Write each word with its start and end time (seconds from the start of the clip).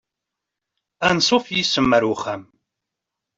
Ansuf 1.07 1.45
yes-m 1.55 1.95
ar 1.97 2.03
uxxam. 2.13 2.43